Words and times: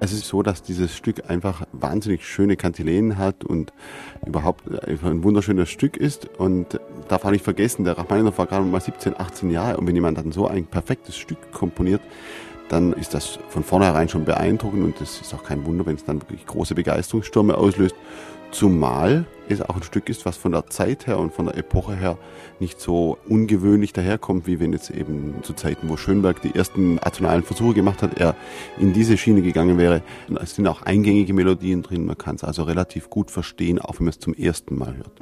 Es 0.00 0.12
ist 0.12 0.26
so, 0.26 0.42
dass 0.42 0.62
dieses 0.62 0.94
Stück 0.94 1.28
einfach 1.28 1.66
wahnsinnig 1.72 2.26
schöne 2.26 2.56
Kantilenen 2.56 3.18
hat 3.18 3.44
und 3.44 3.72
überhaupt 4.24 4.64
ein 4.86 5.24
wunderschönes 5.24 5.68
Stück 5.68 5.96
ist. 5.96 6.28
Und 6.38 6.78
darf 7.08 7.24
auch 7.24 7.30
nicht 7.30 7.44
vergessen, 7.44 7.84
der 7.84 7.98
Rachmaninoff 7.98 8.38
war 8.38 8.46
gerade 8.46 8.64
mal 8.64 8.80
17, 8.80 9.18
18 9.18 9.50
Jahre. 9.50 9.76
Und 9.76 9.86
wenn 9.86 9.94
jemand 9.96 10.18
dann 10.18 10.30
so 10.30 10.46
ein 10.46 10.66
perfektes 10.66 11.16
Stück 11.16 11.52
komponiert, 11.52 12.00
dann 12.68 12.92
ist 12.92 13.14
das 13.14 13.38
von 13.48 13.64
vornherein 13.64 14.08
schon 14.08 14.24
beeindruckend 14.24 14.84
und 14.84 15.00
es 15.00 15.20
ist 15.20 15.34
auch 15.34 15.42
kein 15.42 15.64
Wunder, 15.64 15.86
wenn 15.86 15.96
es 15.96 16.04
dann 16.04 16.20
wirklich 16.20 16.46
große 16.46 16.74
Begeisterungsstürme 16.74 17.56
auslöst. 17.56 17.94
Zumal 18.50 19.26
es 19.48 19.62
auch 19.62 19.76
ein 19.76 19.82
Stück 19.82 20.08
ist, 20.08 20.26
was 20.26 20.36
von 20.36 20.52
der 20.52 20.66
Zeit 20.66 21.06
her 21.06 21.18
und 21.18 21.32
von 21.32 21.46
der 21.46 21.56
Epoche 21.56 21.94
her 21.94 22.18
nicht 22.60 22.80
so 22.80 23.18
ungewöhnlich 23.28 23.92
daherkommt, 23.92 24.46
wie 24.46 24.60
wenn 24.60 24.72
jetzt 24.72 24.90
eben 24.90 25.42
zu 25.42 25.52
Zeiten, 25.52 25.88
wo 25.88 25.96
Schönberg 25.96 26.42
die 26.42 26.54
ersten 26.54 26.98
atonalen 26.98 27.42
Versuche 27.42 27.74
gemacht 27.74 28.02
hat, 28.02 28.18
er 28.18 28.34
in 28.78 28.92
diese 28.92 29.16
Schiene 29.16 29.42
gegangen 29.42 29.78
wäre. 29.78 30.02
Es 30.40 30.54
sind 30.54 30.66
auch 30.66 30.82
eingängige 30.82 31.32
Melodien 31.32 31.82
drin, 31.82 32.06
man 32.06 32.18
kann 32.18 32.36
es 32.36 32.44
also 32.44 32.62
relativ 32.62 33.10
gut 33.10 33.30
verstehen, 33.30 33.78
auch 33.78 33.98
wenn 33.98 34.06
man 34.06 34.12
es 34.12 34.18
zum 34.18 34.34
ersten 34.34 34.76
Mal 34.76 34.96
hört. 34.96 35.20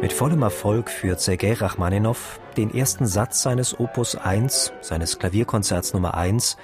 Mit 0.00 0.12
vollem 0.14 0.42
Erfolg 0.42 0.90
führt 0.90 1.20
Sergei 1.20 1.52
Rachmaninow 1.52 2.40
den 2.56 2.74
ersten 2.74 3.06
Satz 3.06 3.42
seines 3.42 3.78
Opus 3.78 4.16
1, 4.16 4.72
seines 4.80 5.18
Klavierkonzerts 5.18 5.92
Nummer 5.92 6.14
1, 6.14 6.56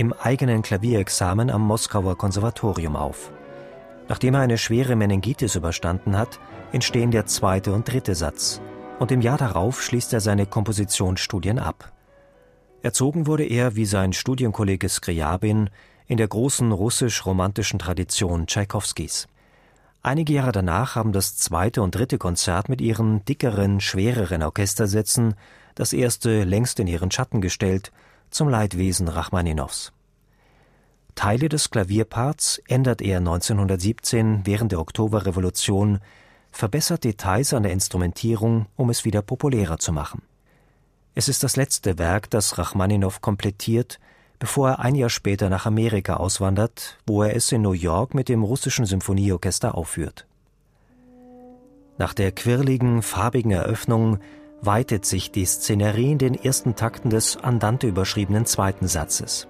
im 0.00 0.14
eigenen 0.14 0.62
Klavierexamen 0.62 1.50
am 1.50 1.60
Moskauer 1.60 2.16
Konservatorium 2.16 2.96
auf. 2.96 3.30
Nachdem 4.08 4.32
er 4.32 4.40
eine 4.40 4.56
schwere 4.56 4.96
Meningitis 4.96 5.56
überstanden 5.56 6.16
hat, 6.16 6.40
entstehen 6.72 7.10
der 7.10 7.26
zweite 7.26 7.74
und 7.74 7.86
dritte 7.86 8.14
Satz, 8.14 8.62
und 8.98 9.12
im 9.12 9.20
Jahr 9.20 9.36
darauf 9.36 9.82
schließt 9.82 10.14
er 10.14 10.22
seine 10.22 10.46
Kompositionsstudien 10.46 11.58
ab. 11.58 11.92
Erzogen 12.80 13.26
wurde 13.26 13.44
er, 13.44 13.76
wie 13.76 13.84
sein 13.84 14.14
Studienkollege 14.14 14.88
Skriabin, 14.88 15.68
in 16.06 16.16
der 16.16 16.28
großen 16.28 16.72
russisch-romantischen 16.72 17.78
Tradition 17.78 18.46
Tschaikowskis. 18.46 19.28
Einige 20.02 20.32
Jahre 20.32 20.52
danach 20.52 20.94
haben 20.94 21.12
das 21.12 21.36
zweite 21.36 21.82
und 21.82 21.94
dritte 21.94 22.16
Konzert 22.16 22.70
mit 22.70 22.80
ihren 22.80 23.22
dickeren, 23.26 23.80
schwereren 23.80 24.42
Orchestersätzen 24.44 25.34
das 25.74 25.92
erste 25.92 26.44
längst 26.44 26.80
in 26.80 26.86
ihren 26.86 27.10
Schatten 27.10 27.42
gestellt, 27.42 27.92
zum 28.30 28.48
Leidwesen 28.48 29.08
Rachmaninows. 29.08 29.92
Teile 31.14 31.48
des 31.48 31.70
Klavierparts 31.70 32.62
ändert 32.68 33.02
er 33.02 33.18
1917 33.18 34.42
während 34.44 34.72
der 34.72 34.80
Oktoberrevolution, 34.80 36.00
verbessert 36.52 37.04
Details 37.04 37.52
an 37.52 37.62
der 37.62 37.72
Instrumentierung, 37.72 38.66
um 38.76 38.90
es 38.90 39.04
wieder 39.04 39.22
populärer 39.22 39.78
zu 39.78 39.92
machen. 39.92 40.22
Es 41.14 41.28
ist 41.28 41.42
das 41.42 41.56
letzte 41.56 41.98
Werk, 41.98 42.30
das 42.30 42.58
Rachmaninow 42.58 43.20
komplettiert, 43.20 43.98
bevor 44.38 44.70
er 44.70 44.78
ein 44.80 44.94
Jahr 44.94 45.10
später 45.10 45.50
nach 45.50 45.66
Amerika 45.66 46.14
auswandert, 46.14 46.98
wo 47.06 47.22
er 47.22 47.36
es 47.36 47.52
in 47.52 47.62
New 47.62 47.72
York 47.72 48.14
mit 48.14 48.28
dem 48.28 48.42
russischen 48.42 48.86
Symphonieorchester 48.86 49.74
aufführt. 49.74 50.26
Nach 51.98 52.14
der 52.14 52.32
quirligen, 52.32 53.02
farbigen 53.02 53.50
Eröffnung 53.50 54.20
weitet 54.62 55.04
sich 55.06 55.30
die 55.30 55.44
Szenerie 55.44 56.12
in 56.12 56.18
den 56.18 56.34
ersten 56.34 56.76
Takten 56.76 57.10
des 57.10 57.36
Andante 57.36 57.86
überschriebenen 57.86 58.46
zweiten 58.46 58.88
Satzes. 58.88 59.48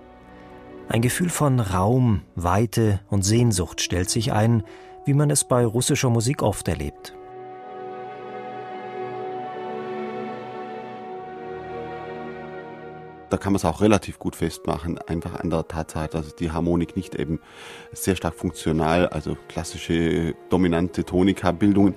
Ein 0.88 1.02
Gefühl 1.02 1.30
von 1.30 1.60
Raum, 1.60 2.22
Weite 2.34 3.00
und 3.08 3.22
Sehnsucht 3.22 3.80
stellt 3.80 4.10
sich 4.10 4.32
ein, 4.32 4.64
wie 5.04 5.14
man 5.14 5.30
es 5.30 5.44
bei 5.44 5.64
russischer 5.64 6.10
Musik 6.10 6.42
oft 6.42 6.66
erlebt. 6.68 7.14
Da 13.30 13.36
kann 13.36 13.52
man 13.52 13.58
es 13.58 13.64
auch 13.64 13.80
relativ 13.80 14.18
gut 14.18 14.36
festmachen, 14.36 14.98
einfach 14.98 15.36
an 15.36 15.50
der 15.50 15.66
Tatsache, 15.66 16.08
dass 16.08 16.34
die 16.34 16.50
Harmonik 16.50 16.96
nicht 16.96 17.14
eben 17.14 17.40
sehr 17.92 18.16
stark 18.16 18.34
funktional, 18.34 19.08
also 19.08 19.36
klassische 19.48 20.34
dominante 20.50 21.04
Tonika-Bildungen, 21.04 21.94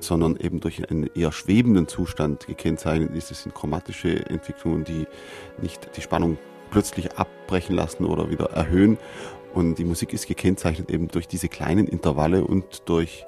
sondern 0.00 0.36
eben 0.36 0.60
durch 0.60 0.90
einen 0.90 1.08
eher 1.14 1.32
schwebenden 1.32 1.86
Zustand 1.86 2.46
gekennzeichnet 2.46 3.14
ist. 3.14 3.30
Es 3.30 3.44
sind 3.44 3.54
chromatische 3.54 4.26
Entwicklungen, 4.28 4.84
die 4.84 5.06
nicht 5.60 5.96
die 5.96 6.00
Spannung 6.00 6.36
plötzlich 6.70 7.16
abbrechen 7.16 7.76
lassen 7.76 8.04
oder 8.04 8.30
wieder 8.30 8.46
erhöhen. 8.50 8.98
Und 9.54 9.76
die 9.76 9.84
Musik 9.84 10.12
ist 10.12 10.26
gekennzeichnet 10.26 10.90
eben 10.90 11.08
durch 11.08 11.28
diese 11.28 11.48
kleinen 11.48 11.86
Intervalle 11.86 12.44
und 12.44 12.88
durch 12.88 13.24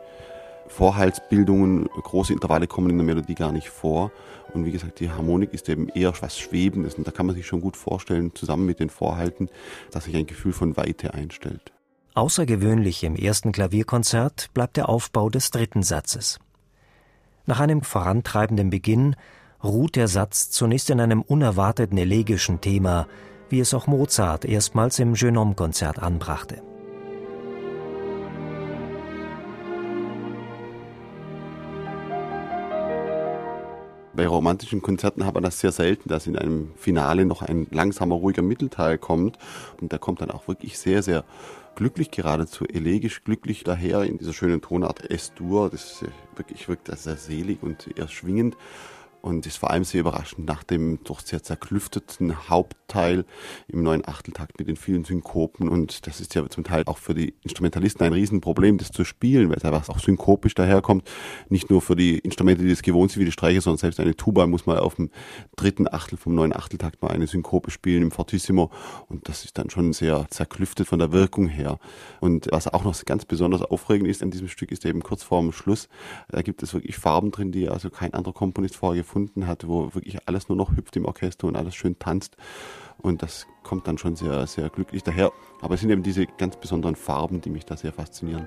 Vorhaltsbildungen, 0.75 1.85
große 1.85 2.33
Intervalle 2.33 2.67
kommen 2.67 2.91
in 2.91 2.97
der 2.97 3.07
Melodie 3.07 3.37
gar 3.37 3.53
nicht 3.53 3.69
vor. 3.69 4.11
Und 4.53 4.65
wie 4.65 4.73
gesagt, 4.73 4.99
die 4.99 5.11
Harmonik 5.11 5.55
ist 5.55 5.69
eben 5.69 5.89
eher 5.89 6.13
was 6.21 6.37
Schwebendes. 6.37 6.95
Und 6.95 7.07
da 7.07 7.13
kann 7.13 7.27
man 7.27 7.37
sich 7.37 7.47
schon 7.47 7.61
gut 7.61 7.77
vorstellen, 7.77 8.35
zusammen 8.35 8.67
mit 8.67 8.81
den 8.81 8.91
Vorhalten, 8.91 9.49
dass 9.93 10.05
sich 10.05 10.17
ein 10.17 10.27
Gefühl 10.27 10.53
von 10.53 10.77
Weite 10.77 11.15
einstellt. 11.15 11.73
Außergewöhnlich 12.15 13.05
im 13.05 13.15
ersten 13.15 13.53
Klavierkonzert 13.53 14.51
bleibt 14.53 14.77
der 14.77 14.89
Aufbau 14.89 15.31
des 15.31 15.53
dritten 15.53 15.85
Satzes. 15.85 16.41
Nach 17.47 17.61
einem 17.61 17.83
vorantreibenden 17.83 18.71
Beginn 18.71 19.15
ruht 19.63 19.95
der 19.95 20.09
Satz 20.09 20.51
zunächst 20.51 20.91
in 20.91 21.01
einem 21.01 21.23
unerwarteten 21.23 21.99
elegischen 21.99 22.61
Thema, 22.61 23.07
wie 23.49 23.61
es 23.61 23.75
auch 23.75 23.87
Mozart 23.87 24.45
erstmals 24.45 24.99
im 24.99 25.15
Genome-Konzert 25.15 26.01
anbrachte. 26.01 26.63
Bei 34.17 34.29
romantischen 34.29 34.81
Konzerten 34.81 35.27
hat 35.27 35.35
man 35.35 35.43
das 35.43 35.59
sehr 35.59 35.73
selten, 35.73 36.09
dass 36.09 36.29
in 36.29 36.39
einem 36.39 36.71
Finale 36.77 37.25
noch 37.25 37.43
ein 37.43 37.67
langsamer, 37.73 38.15
ruhiger 38.15 38.43
Mittelteil 38.43 38.97
kommt. 38.97 39.39
Und 39.81 39.91
der 39.91 39.99
kommt 39.99 40.21
dann 40.21 40.31
auch 40.31 40.47
wirklich 40.47 40.79
sehr, 40.79 41.03
sehr 41.03 41.25
glücklich, 41.75 42.13
geradezu 42.13 42.65
elegisch 42.65 43.25
glücklich 43.25 43.65
daher 43.65 44.03
in 44.05 44.19
dieser 44.19 44.33
schönen 44.33 44.61
Tonart 44.63 45.11
S-Dur. 45.11 45.69
Das 45.69 45.85
ist 45.85 46.05
wirklich 46.37 46.69
wirkt 46.69 46.97
sehr 46.97 47.17
selig 47.17 47.63
und 47.63 47.99
eher 47.99 48.07
schwingend 48.07 48.57
und 49.25 49.47
ist 49.47 49.57
vor 49.57 49.71
allem 49.71 49.85
sehr 49.85 50.03
überraschend 50.03 50.47
nach 50.47 50.63
dem 50.65 50.99
doch 51.03 51.21
sehr 51.21 51.43
zerklüfteten 51.43 52.51
Hauptteil 52.51 53.25
im 53.69 53.83
neuen 53.83 54.07
Achteltakt 54.07 54.59
mit 54.59 54.69
den 54.69 54.77
vielen 54.77 55.05
Synkopen 55.05 55.71
und 55.71 56.07
das 56.07 56.21
ist 56.21 56.35
ja 56.35 56.47
zum 56.51 56.63
Teil 56.63 56.83
auch 56.85 56.99
für 56.99 57.15
die 57.15 57.33
Instrumentalisten 57.43 58.05
ein 58.05 58.13
Riesenproblem, 58.13 58.77
das 58.77 58.91
zu 58.91 59.03
spielen, 59.03 59.49
weil 59.49 59.57
es 59.57 59.65
einfach 59.65 59.89
auch 59.89 59.99
synkopisch 59.99 60.55
daherkommt. 60.55 61.09
Nicht 61.49 61.71
nur 61.71 61.81
für 61.81 61.97
die 61.97 62.19
Instrumente, 62.19 62.65
die 62.65 62.71
es 62.71 62.83
gewohnt 62.83 63.13
sind 63.13 63.23
wie 63.23 63.25
die 63.25 63.33
Streicher, 63.33 63.63
sondern 63.63 63.79
selbst 63.79 63.99
eine 63.99 64.15
Tuba 64.15 64.47
muss 64.47 64.67
mal 64.67 64.79
auf 64.79 64.97
dem 64.97 65.09
dritten 65.57 65.89
Achtel 65.91 66.19
vom 66.19 66.35
neuen 66.35 66.55
Achteltakt 66.55 67.01
mal 67.01 67.11
eine 67.11 67.27
Synkope 67.27 67.71
spielen 67.71 68.03
im 68.03 68.11
Fortissimo 68.11 68.71
und 69.09 69.27
das 69.31 69.47
ist 69.47 69.57
dann 69.57 69.71
schon 69.71 69.95
sehr 69.95 70.27
zerklüftet 70.29 70.87
von 70.87 70.99
der 70.99 71.13
Wirkung 71.13 71.49
her. 71.49 71.79
Und 72.21 72.49
was 72.51 72.69
auch 72.69 72.85
noch 72.85 73.03
ganz 73.07 73.25
besonders 73.25 73.63
aufregend 73.63 74.07
ist 74.07 74.23
an 74.23 74.31
diesem 74.31 74.49
Stück, 74.49 74.71
ist 74.71 74.85
eben 74.85 75.03
kurz 75.03 75.23
vor 75.23 75.41
dem 75.41 75.53
Schluss, 75.53 75.89
da 76.29 76.43
gibt 76.43 76.63
es 76.63 76.75
wirklich 76.75 76.99
Farben 76.99 77.31
drin, 77.31 77.53
die 77.53 77.71
also 77.71 77.89
kein 77.89 78.13
anderer 78.13 78.35
Komponist 78.35 78.77
vorher 78.77 79.03
gefunden 79.03 79.14
gefunden 79.15 79.47
hat, 79.47 79.69
wo 79.69 79.95
wirklich 79.95 80.27
alles 80.27 80.49
nur 80.49 80.59
noch 80.59 80.77
hüpft 80.77 80.97
im 80.97 81.05
Orchester 81.05 81.47
und 81.47 81.55
alles 81.55 81.77
schön 81.77 81.97
tanzt. 82.01 82.37
Und 82.99 83.23
das 83.23 83.47
kommt 83.63 83.87
dann 83.87 83.97
schon 83.97 84.17
sehr, 84.17 84.45
sehr 84.49 84.69
glücklich 84.71 85.05
daher. 85.05 85.31
Aber 85.61 85.75
es 85.75 85.81
sind 85.81 85.91
eben 85.91 86.03
diese 86.03 86.27
ganz 86.27 86.57
besonderen 86.57 86.97
Farben, 86.97 87.41
die 87.41 87.51
mich 87.51 87.65
da 87.65 87.77
sehr 87.77 87.93
faszinieren. 87.93 88.47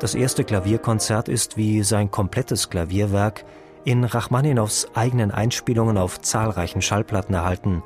Das 0.00 0.14
erste 0.14 0.44
Klavierkonzert 0.44 1.28
ist 1.28 1.56
wie 1.56 1.82
sein 1.84 2.10
komplettes 2.10 2.68
Klavierwerk 2.68 3.44
in 3.86 4.02
Rachmaninows 4.02 4.88
eigenen 4.94 5.30
Einspielungen 5.30 5.96
auf 5.96 6.20
zahlreichen 6.20 6.82
Schallplatten 6.82 7.34
erhalten. 7.34 7.84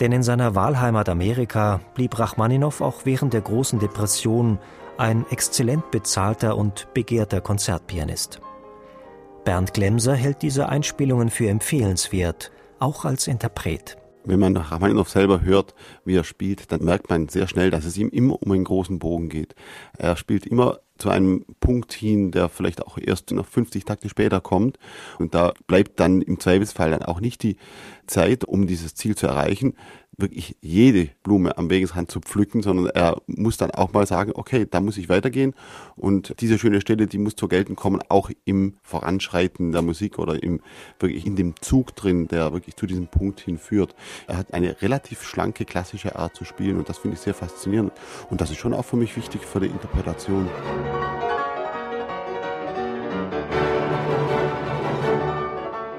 Denn 0.00 0.10
in 0.10 0.22
seiner 0.22 0.54
Wahlheimat 0.54 1.10
Amerika 1.10 1.80
blieb 1.94 2.18
Rachmaninow 2.18 2.80
auch 2.80 3.02
während 3.04 3.34
der 3.34 3.42
großen 3.42 3.78
Depression 3.78 4.58
ein 4.96 5.26
exzellent 5.30 5.90
bezahlter 5.90 6.56
und 6.56 6.88
begehrter 6.94 7.42
Konzertpianist. 7.42 8.40
Bernd 9.44 9.74
Glemser 9.74 10.14
hält 10.14 10.40
diese 10.40 10.70
Einspielungen 10.70 11.28
für 11.28 11.48
empfehlenswert, 11.48 12.50
auch 12.78 13.04
als 13.04 13.26
Interpret. 13.26 13.98
Wenn 14.24 14.40
man 14.40 14.56
Rachmaninow 14.56 15.08
selber 15.08 15.42
hört, 15.42 15.74
wie 16.06 16.16
er 16.16 16.24
spielt, 16.24 16.72
dann 16.72 16.82
merkt 16.82 17.10
man 17.10 17.28
sehr 17.28 17.46
schnell, 17.46 17.70
dass 17.70 17.84
es 17.84 17.98
ihm 17.98 18.08
immer 18.08 18.42
um 18.42 18.50
einen 18.52 18.64
großen 18.64 18.98
Bogen 18.98 19.28
geht. 19.28 19.54
Er 19.98 20.16
spielt 20.16 20.46
immer 20.46 20.80
zu 20.98 21.10
einem 21.10 21.44
Punkt 21.60 21.92
hin, 21.92 22.30
der 22.30 22.48
vielleicht 22.48 22.86
auch 22.86 22.98
erst 22.98 23.30
noch 23.30 23.46
50 23.46 23.84
Takte 23.84 24.08
später 24.08 24.40
kommt. 24.40 24.78
Und 25.18 25.34
da 25.34 25.52
bleibt 25.66 26.00
dann 26.00 26.22
im 26.22 26.40
Zweifelsfall 26.40 26.90
dann 26.90 27.02
auch 27.02 27.20
nicht 27.20 27.42
die 27.42 27.56
Zeit, 28.06 28.44
um 28.44 28.66
dieses 28.66 28.94
Ziel 28.94 29.16
zu 29.16 29.26
erreichen, 29.26 29.74
wirklich 30.18 30.56
jede 30.62 31.10
Blume 31.22 31.58
am 31.58 31.68
Wegesrand 31.68 32.10
zu 32.10 32.20
pflücken, 32.20 32.62
sondern 32.62 32.86
er 32.86 33.20
muss 33.26 33.56
dann 33.56 33.70
auch 33.70 33.92
mal 33.92 34.06
sagen, 34.06 34.32
okay, 34.34 34.66
da 34.68 34.80
muss 34.80 34.96
ich 34.96 35.08
weitergehen 35.08 35.54
und 35.94 36.40
diese 36.40 36.58
schöne 36.58 36.80
Stelle, 36.80 37.06
die 37.06 37.18
muss 37.18 37.36
zur 37.36 37.48
Geltung 37.48 37.76
kommen, 37.76 38.00
auch 38.08 38.30
im 38.44 38.76
Voranschreiten 38.82 39.72
der 39.72 39.82
Musik 39.82 40.18
oder 40.18 40.42
im, 40.42 40.60
wirklich 40.98 41.26
in 41.26 41.36
dem 41.36 41.54
Zug 41.60 41.94
drin, 41.94 42.28
der 42.28 42.52
wirklich 42.52 42.76
zu 42.76 42.86
diesem 42.86 43.08
Punkt 43.08 43.40
hinführt. 43.40 43.94
Er 44.26 44.38
hat 44.38 44.54
eine 44.54 44.80
relativ 44.80 45.22
schlanke, 45.22 45.64
klassische 45.64 46.16
Art 46.16 46.34
zu 46.34 46.44
spielen 46.44 46.78
und 46.78 46.88
das 46.88 46.98
finde 46.98 47.16
ich 47.16 47.20
sehr 47.20 47.34
faszinierend 47.34 47.92
und 48.30 48.40
das 48.40 48.50
ist 48.50 48.58
schon 48.58 48.74
auch 48.74 48.84
für 48.84 48.96
mich 48.96 49.16
wichtig 49.16 49.42
für 49.42 49.60
die 49.60 49.66
Interpretation. 49.66 50.48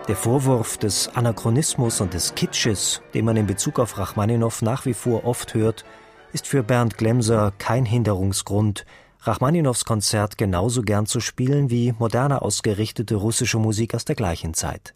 Der 0.07 0.15
Vorwurf 0.15 0.77
des 0.77 1.09
Anachronismus 1.15 1.99
und 1.99 2.13
des 2.13 2.33
Kitsches, 2.33 3.01
den 3.13 3.25
man 3.25 3.35
in 3.35 3.45
Bezug 3.45 3.77
auf 3.77 3.97
Rachmaninow 3.97 4.61
nach 4.61 4.85
wie 4.85 4.93
vor 4.93 5.25
oft 5.25 5.53
hört, 5.53 5.83
ist 6.31 6.47
für 6.47 6.63
Bernd 6.63 6.97
Glemser 6.97 7.51
kein 7.57 7.85
Hinderungsgrund, 7.85 8.85
Rachmaninows 9.21 9.83
Konzert 9.83 10.37
genauso 10.37 10.81
gern 10.81 11.05
zu 11.07 11.19
spielen 11.19 11.69
wie 11.69 11.93
moderner 11.99 12.41
ausgerichtete 12.41 13.15
russische 13.15 13.59
Musik 13.59 13.93
aus 13.95 14.05
der 14.05 14.15
gleichen 14.15 14.53
Zeit. 14.53 14.93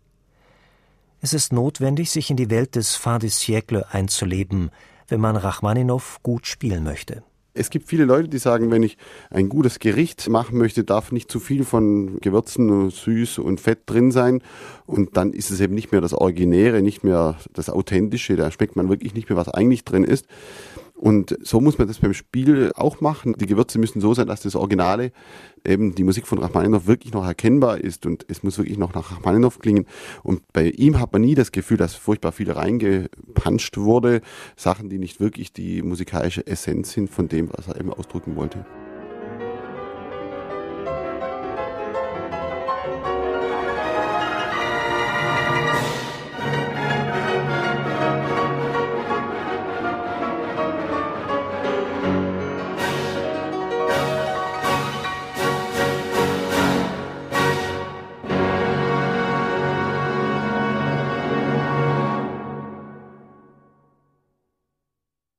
Es 1.19 1.33
ist 1.33 1.51
notwendig, 1.51 2.09
sich 2.09 2.29
in 2.29 2.37
die 2.37 2.49
Welt 2.49 2.75
des 2.75 2.95
Fin 2.95 3.19
de 3.19 3.29
siècle 3.29 3.83
einzuleben, 3.91 4.71
wenn 5.09 5.19
man 5.19 5.35
Rachmaninow 5.35 6.19
gut 6.23 6.47
spielen 6.47 6.83
möchte. 6.83 7.23
Es 7.53 7.69
gibt 7.69 7.89
viele 7.89 8.05
Leute, 8.05 8.29
die 8.29 8.37
sagen, 8.37 8.71
wenn 8.71 8.81
ich 8.81 8.97
ein 9.29 9.49
gutes 9.49 9.79
Gericht 9.79 10.29
machen 10.29 10.57
möchte, 10.57 10.85
darf 10.85 11.11
nicht 11.11 11.29
zu 11.29 11.39
viel 11.39 11.65
von 11.65 12.19
Gewürzen, 12.21 12.89
süß 12.89 13.39
und 13.39 13.59
fett 13.59 13.79
drin 13.87 14.11
sein. 14.11 14.41
Und 14.85 15.17
dann 15.17 15.33
ist 15.33 15.51
es 15.51 15.59
eben 15.59 15.75
nicht 15.75 15.91
mehr 15.91 15.99
das 15.99 16.13
Originäre, 16.13 16.81
nicht 16.81 17.03
mehr 17.03 17.37
das 17.53 17.69
Authentische. 17.69 18.37
Da 18.37 18.51
schmeckt 18.51 18.77
man 18.77 18.87
wirklich 18.87 19.13
nicht 19.15 19.29
mehr, 19.29 19.37
was 19.37 19.49
eigentlich 19.49 19.83
drin 19.83 20.05
ist. 20.05 20.27
Und 21.01 21.35
so 21.41 21.59
muss 21.59 21.79
man 21.79 21.87
das 21.87 21.97
beim 21.97 22.13
Spiel 22.13 22.71
auch 22.75 23.01
machen. 23.01 23.33
Die 23.33 23.47
Gewürze 23.47 23.79
müssen 23.79 24.01
so 24.01 24.13
sein, 24.13 24.27
dass 24.27 24.41
das 24.41 24.55
Originale, 24.55 25.11
eben 25.65 25.95
die 25.95 26.03
Musik 26.03 26.27
von 26.27 26.37
Rachmaninow 26.37 26.85
wirklich 26.85 27.11
noch 27.11 27.25
erkennbar 27.25 27.79
ist 27.79 28.05
und 28.05 28.23
es 28.27 28.43
muss 28.43 28.59
wirklich 28.59 28.77
noch 28.77 28.93
nach 28.93 29.11
Rachmaninow 29.11 29.57
klingen. 29.57 29.87
Und 30.21 30.43
bei 30.53 30.69
ihm 30.69 30.99
hat 30.99 31.11
man 31.11 31.23
nie 31.23 31.33
das 31.33 31.51
Gefühl, 31.51 31.77
dass 31.77 31.95
furchtbar 31.95 32.31
viel 32.31 32.51
reingepanscht 32.51 33.77
wurde. 33.77 34.21
Sachen, 34.55 34.89
die 34.89 34.99
nicht 34.99 35.19
wirklich 35.19 35.51
die 35.51 35.81
musikalische 35.81 36.45
Essenz 36.45 36.91
sind 36.91 37.09
von 37.09 37.27
dem, 37.27 37.49
was 37.51 37.67
er 37.67 37.79
eben 37.79 37.91
ausdrücken 37.91 38.35
wollte. 38.35 38.63